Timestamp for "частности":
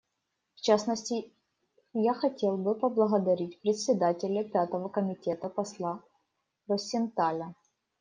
0.61-1.31